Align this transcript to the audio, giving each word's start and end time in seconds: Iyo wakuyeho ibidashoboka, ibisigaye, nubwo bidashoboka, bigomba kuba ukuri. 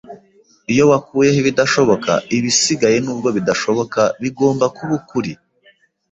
Iyo 0.71 0.83
wakuyeho 0.91 1.37
ibidashoboka, 1.43 2.11
ibisigaye, 2.37 2.97
nubwo 3.03 3.27
bidashoboka, 3.37 4.01
bigomba 4.21 4.65
kuba 4.77 4.93
ukuri. 4.99 5.31